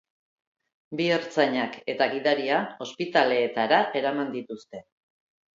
Bi 1.01 1.05
ertzainak 1.17 1.77
eta 1.93 2.07
gidaria 2.15 2.63
ospitaleetara 2.87 3.83
eraman 4.01 4.37
dituzte. 4.39 4.87